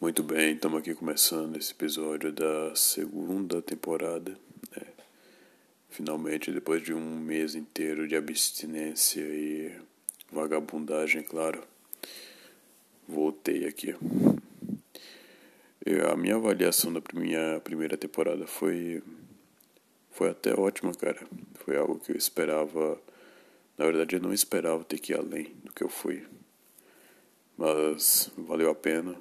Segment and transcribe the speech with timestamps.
[0.00, 4.30] Muito bem, estamos aqui começando esse episódio da segunda temporada.
[4.74, 4.86] Né?
[5.90, 9.78] Finalmente, depois de um mês inteiro de abstinência e
[10.32, 11.62] vagabundagem, claro,
[13.06, 13.94] voltei aqui.
[16.10, 19.02] a minha avaliação da minha primeira temporada foi,
[20.12, 21.20] foi até ótima, cara.
[21.56, 22.98] Foi algo que eu esperava.
[23.76, 26.26] Na verdade, eu não esperava ter que ir além do que eu fui.
[27.54, 29.14] Mas valeu a pena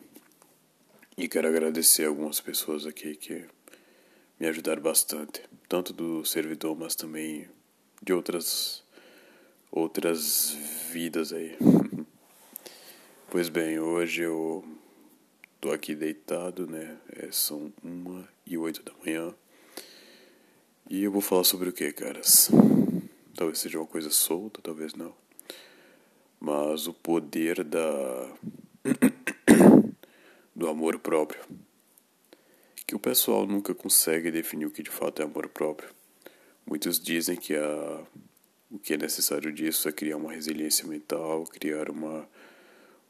[1.20, 3.44] e quero agradecer algumas pessoas aqui que
[4.40, 7.46] me ajudaram bastante, tanto do servidor, mas também
[8.02, 8.86] de outras
[9.70, 10.52] outras
[10.90, 11.58] vidas aí.
[13.30, 14.64] pois bem, hoje eu
[15.60, 16.98] tô aqui deitado, né?
[17.12, 19.36] É, são uma e oito da manhã.
[20.90, 22.50] E eu vou falar sobre o que, caras?
[23.36, 25.14] Talvez seja uma coisa solta, talvez não.
[26.40, 28.34] Mas o poder da
[30.60, 31.42] do amor próprio.
[32.86, 35.90] Que o pessoal nunca consegue definir o que de fato é amor próprio.
[36.66, 38.04] Muitos dizem que a,
[38.70, 42.28] o que é necessário disso é criar uma resiliência mental, criar uma,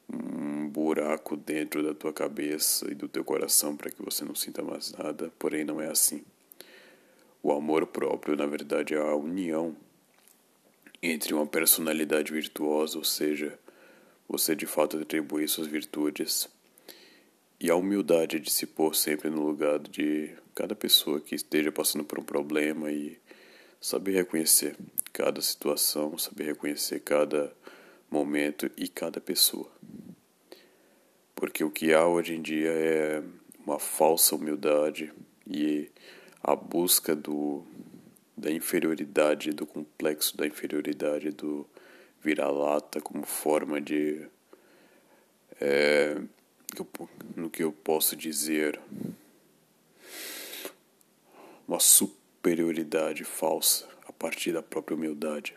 [0.07, 4.61] um buraco dentro da tua cabeça e do teu coração para que você não sinta
[4.61, 6.23] mais nada, porém não é assim.
[7.41, 9.75] O amor próprio, na verdade, é a união
[11.01, 13.57] entre uma personalidade virtuosa, ou seja,
[14.27, 16.47] você de fato atribui suas virtudes
[17.59, 22.03] e a humildade de se pôr sempre no lugar de cada pessoa que esteja passando
[22.03, 23.17] por um problema e
[23.81, 24.75] saber reconhecer
[25.11, 27.53] cada situação, saber reconhecer cada
[28.09, 29.69] momento e cada pessoa.
[31.35, 33.23] Porque o que há hoje em dia é
[33.65, 35.11] uma falsa humildade
[35.47, 35.89] e
[36.43, 37.63] a busca do
[38.35, 41.67] da inferioridade, do complexo da inferioridade, do
[42.21, 44.25] vira-lata como forma de
[45.59, 46.21] é,
[47.35, 48.79] no que eu posso dizer
[51.67, 55.55] uma superioridade falsa a partir da própria humildade.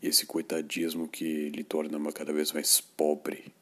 [0.00, 3.52] E esse coitadismo que lhe torna cada vez mais pobre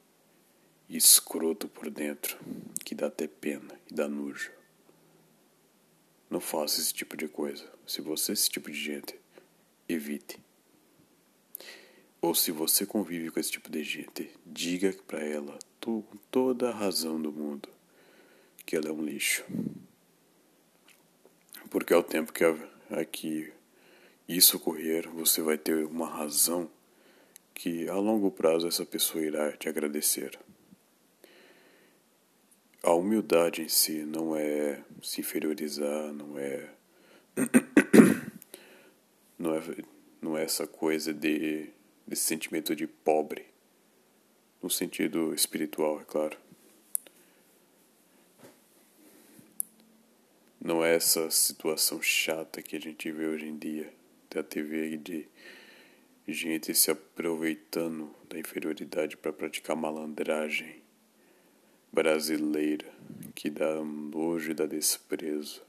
[0.89, 2.39] e escroto por dentro,
[2.85, 4.53] que dá até pena e dá nojo.
[6.29, 7.71] Não faça esse tipo de coisa.
[7.87, 9.19] Se você é esse tipo de gente,
[9.89, 10.39] evite.
[12.25, 16.73] Ou se você convive com esse tipo de gente, diga para ela com toda a
[16.73, 17.69] razão do mundo
[18.65, 19.45] que ela é um lixo.
[21.69, 22.43] Porque ao tempo que
[22.89, 23.53] aqui
[24.27, 26.71] isso ocorrer, você vai ter uma razão
[27.53, 30.39] que a longo prazo essa pessoa irá te agradecer.
[32.83, 36.71] A humildade em si não é se inferiorizar, não é
[39.39, 39.63] não é,
[40.23, 41.71] não é essa coisa de
[42.07, 43.47] desse sentimento de pobre,
[44.63, 46.39] no sentido espiritual, é claro.
[50.61, 53.93] Não é essa situação chata que a gente vê hoje em dia
[54.31, 55.29] da TV de
[56.27, 60.83] gente se aproveitando da inferioridade para praticar malandragem
[61.93, 62.91] brasileira
[63.35, 65.63] que dá nojo e dá desprezo.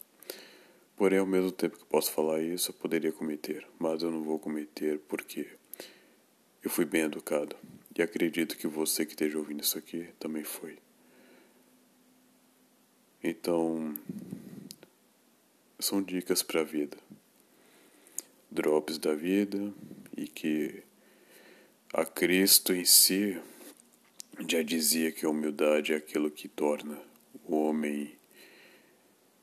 [0.96, 4.40] Porém, ao mesmo tempo que posso falar isso, eu poderia cometer, mas eu não vou
[4.40, 5.46] cometer porque
[6.66, 7.56] eu fui bem educado
[7.96, 10.80] e acredito que você que esteja ouvindo isso aqui também foi.
[13.24, 13.94] Então,
[15.80, 16.98] são dicas para a vida,
[18.50, 19.72] drops da vida
[20.18, 20.82] e que
[21.94, 23.40] a Cristo em si
[24.50, 27.00] já dizia que a humildade é aquilo que torna
[27.44, 28.18] o homem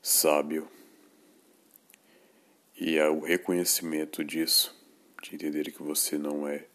[0.03, 0.69] sábio.
[2.77, 4.77] E é o reconhecimento disso,
[5.23, 6.67] de entender que você não é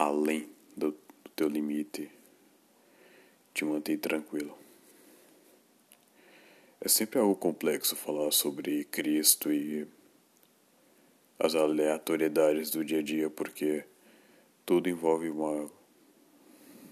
[0.00, 2.10] além do, do teu limite,
[3.52, 4.56] te mantém tranquilo.
[6.80, 9.86] É sempre algo complexo falar sobre Cristo e
[11.38, 13.84] as aleatoriedades do dia a dia, porque
[14.64, 15.70] tudo envolve uma,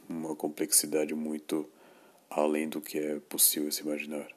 [0.07, 1.67] uma complexidade muito
[2.29, 4.29] além do que é possível se imaginar.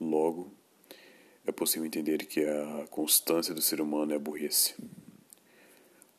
[0.00, 0.52] Logo,
[1.44, 4.76] é possível entender que a constância do ser humano é a burrice.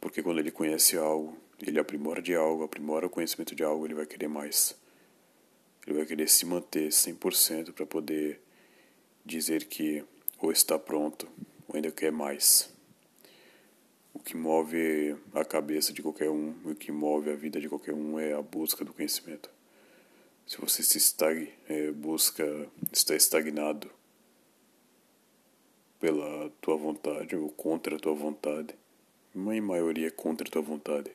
[0.01, 3.93] Porque quando ele conhece algo, ele aprimora de algo, aprimora o conhecimento de algo, ele
[3.93, 4.75] vai querer mais.
[5.85, 8.41] Ele vai querer se manter 100% para poder
[9.25, 10.03] dizer que
[10.39, 11.27] ou está pronto
[11.67, 12.71] ou ainda quer mais.
[14.13, 17.93] O que move a cabeça de qualquer um, o que move a vida de qualquer
[17.93, 19.49] um é a busca do conhecimento.
[20.45, 23.89] Se você se estag, é, busca, está estagnado
[25.99, 28.75] pela tua vontade ou contra a tua vontade,
[29.33, 31.09] uma maioria contra a tua vontade,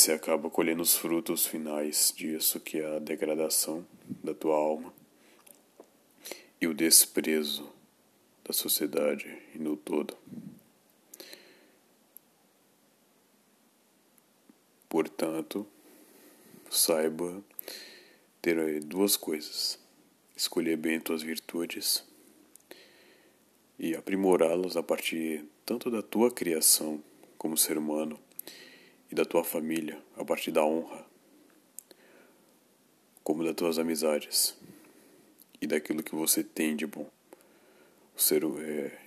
[0.00, 3.86] você acaba colhendo os frutos finais disso, que é a degradação
[4.24, 4.94] da tua alma
[6.58, 7.70] e o desprezo
[8.42, 10.16] da sociedade e no todo.
[14.88, 15.66] Portanto,
[16.70, 17.44] saiba
[18.40, 19.78] ter duas coisas:
[20.34, 22.02] escolher bem tuas virtudes
[23.78, 27.04] e aprimorá-las a partir tanto da tua criação
[27.36, 28.18] como ser humano
[29.10, 31.04] e da tua família, a partir da honra,
[33.24, 34.56] como das tuas amizades
[35.60, 37.10] e daquilo que você tem de bom.
[38.16, 38.98] O ser é,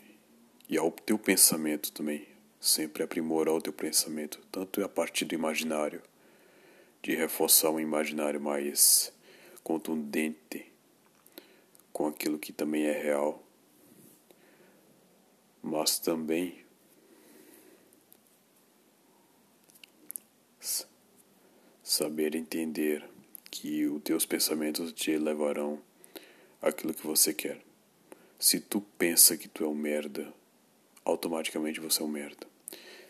[0.70, 2.28] e ao teu pensamento também,
[2.60, 6.02] sempre aprimorar o teu pensamento, tanto a partir do imaginário,
[7.02, 9.12] de reforçar um imaginário mais
[9.64, 10.72] contundente
[11.92, 13.44] com aquilo que também é real,
[15.62, 16.63] mas também
[21.94, 23.08] saber entender
[23.52, 25.80] que os teus pensamentos te levarão
[26.60, 27.62] àquilo que você quer.
[28.40, 30.34] Se tu pensa que tu é um merda,
[31.06, 32.48] automaticamente você é um merda.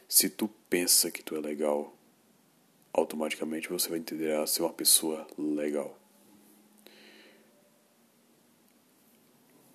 [0.05, 1.95] Se tu pensa que tu é legal,
[2.91, 5.97] automaticamente você vai entender a ser uma pessoa legal.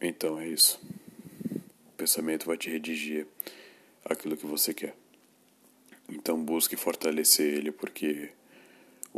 [0.02, 0.78] Então é isso.
[1.87, 3.26] O pensamento vai te redigir
[4.04, 4.94] aquilo que você quer.
[6.11, 8.37] Então busque fortalecer ele, porque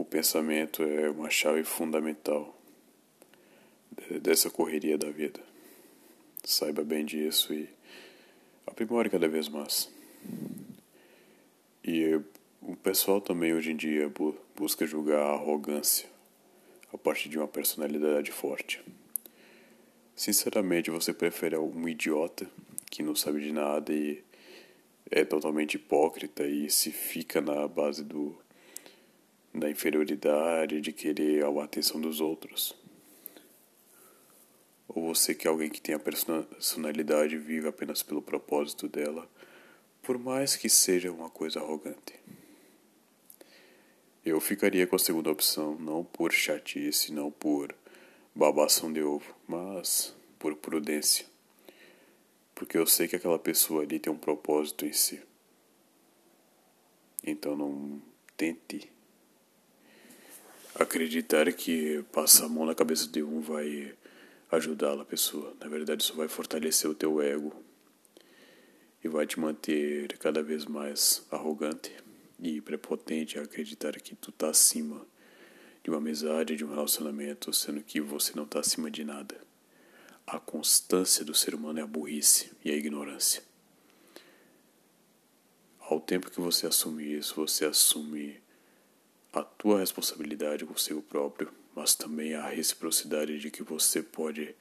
[0.01, 2.57] o pensamento é uma chave fundamental
[4.23, 5.41] dessa correria da vida.
[6.43, 7.69] Saiba bem disso e
[8.67, 9.93] aprimore cada vez mais.
[11.85, 12.19] E
[12.63, 14.11] o pessoal também hoje em dia
[14.57, 16.09] busca julgar a arrogância
[16.91, 18.83] a partir de uma personalidade forte.
[20.17, 22.51] Sinceramente, você prefere um idiota
[22.91, 24.25] que não sabe de nada e
[25.11, 28.35] é totalmente hipócrita e se fica na base do
[29.55, 32.77] da inferioridade, de querer a atenção dos outros?
[34.89, 39.29] Ou você quer alguém que tenha personalidade e vive apenas pelo propósito dela,
[40.03, 42.15] por mais que seja uma coisa arrogante?
[44.25, 47.75] Eu ficaria com a segunda opção, não por chatice, não por
[48.35, 51.27] babação de ovo, mas por prudência.
[52.55, 55.23] Porque eu sei que aquela pessoa ali tem um propósito em si.
[57.23, 58.03] Então não
[58.37, 58.91] tente
[60.81, 63.95] acreditar que passar a mão na cabeça de um vai
[64.51, 65.55] ajudá-la pessoa.
[65.61, 67.55] Na verdade, isso vai fortalecer o teu ego
[69.05, 71.95] e vai te manter cada vez mais arrogante
[72.39, 75.07] e prepotente a acreditar que tu tá acima
[75.85, 79.39] de uma amizade, de um relacionamento, sendo que você não está acima de nada.
[80.27, 83.43] A constância do ser humano é a burrice e a ignorância.
[85.79, 88.41] Ao tempo que você assume isso, você assume
[89.33, 94.55] a tua responsabilidade consigo próprio, mas também a reciprocidade de que você pode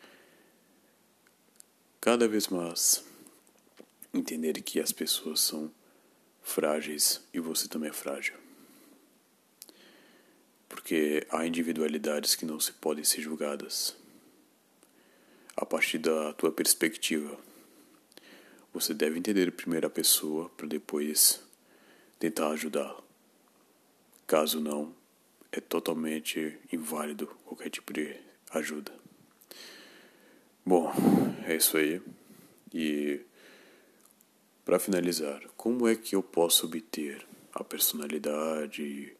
[1.99, 3.03] cada vez mais
[4.13, 5.71] entender que as pessoas são
[6.41, 8.35] frágeis e você também é frágil
[10.69, 13.97] porque há individualidades que não se podem ser julgadas
[15.57, 17.37] a partir da tua perspectiva.
[18.71, 21.41] Você deve entender primeiro a pessoa para depois
[22.19, 23.08] tentar ajudá-la.
[24.29, 24.93] Caso não,
[25.51, 28.15] é totalmente inválido qualquer tipo de
[28.51, 28.93] ajuda.
[30.63, 30.93] Bom,
[31.47, 31.99] é isso aí.
[32.71, 33.21] E
[34.63, 39.17] para finalizar, como é que eu posso obter a personalidade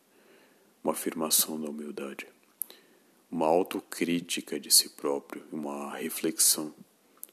[0.83, 2.27] uma afirmação da humildade,
[3.31, 6.72] uma autocrítica de si próprio, uma reflexão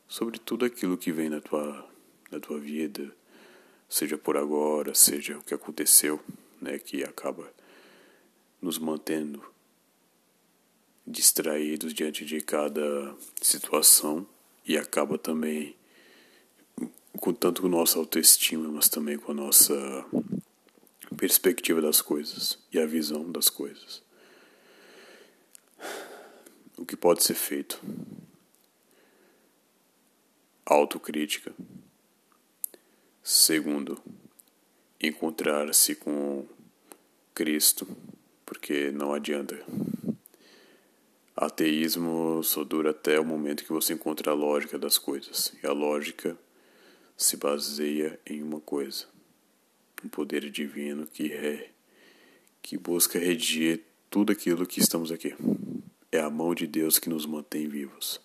[0.08, 1.86] sobre tudo aquilo que vem na tua,
[2.30, 3.14] na tua vida,
[3.86, 6.18] seja por agora, seja o que aconteceu,
[6.58, 7.54] né, que acaba
[8.66, 9.44] nos mantendo
[11.06, 14.26] distraídos diante de cada situação
[14.66, 15.76] e acaba também
[17.20, 20.04] com tanto com nossa autoestima, mas também com a nossa
[21.16, 24.02] perspectiva das coisas e a visão das coisas.
[26.76, 27.80] O que pode ser feito?
[30.64, 31.54] Autocrítica.
[33.22, 34.02] Segundo,
[35.00, 36.44] encontrar-se com
[37.32, 37.86] Cristo,
[38.46, 39.60] porque não adianta.
[41.36, 45.72] Ateísmo só dura até o momento que você encontra a lógica das coisas, e a
[45.72, 46.38] lógica
[47.16, 49.06] se baseia em uma coisa:
[50.02, 51.70] um poder divino que é
[52.62, 55.34] que busca redigir tudo aquilo que estamos aqui.
[56.10, 58.20] É a mão de Deus que nos mantém vivos.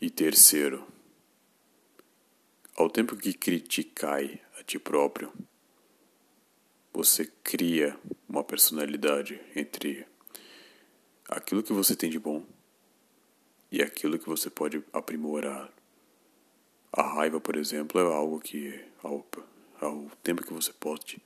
[0.00, 0.84] E terceiro,
[2.74, 5.32] ao tempo que criticai a ti próprio,
[6.92, 10.06] você cria uma personalidade entre
[11.28, 12.44] aquilo que você tem de bom
[13.70, 15.72] e aquilo que você pode aprimorar.
[16.92, 19.26] A raiva, por exemplo, é algo que ao,
[19.80, 21.22] ao tempo que você pode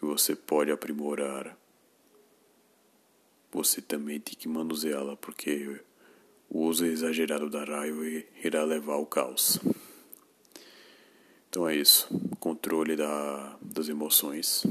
[0.00, 1.54] que você pode aprimorar,
[3.52, 5.78] você também tem que manuseá-la, porque
[6.48, 8.02] o uso exagerado da raiva
[8.42, 9.60] irá levar ao caos.
[11.50, 12.08] Então é isso.
[12.38, 14.62] Controle da, das emoções,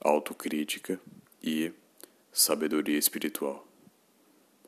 [0.00, 1.00] autocrítica
[1.40, 1.72] e
[2.32, 3.64] sabedoria espiritual.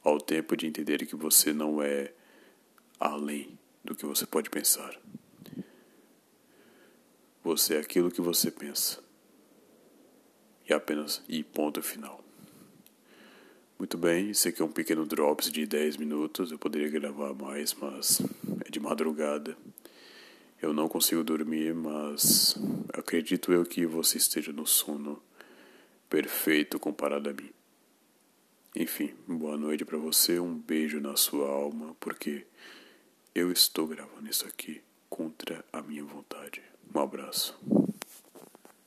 [0.05, 2.13] Ao tempo de entender que você não é
[2.99, 4.97] além do que você pode pensar.
[7.43, 9.03] Você é aquilo que você pensa.
[10.69, 12.23] E apenas e ponto final.
[13.77, 16.53] Muito bem, esse aqui é um pequeno drops de 10 minutos.
[16.53, 18.23] Eu poderia gravar mais, mas
[18.65, 19.57] é de madrugada.
[20.63, 22.55] Eu não consigo dormir, mas
[22.93, 25.23] acredito eu que você esteja no sono
[26.09, 27.49] perfeito comparado a mim.
[28.77, 32.47] Enfim, boa noite para você, um beijo na sua alma, porque
[33.35, 36.63] eu estou gravando isso aqui contra a minha vontade.
[36.95, 37.59] Um abraço.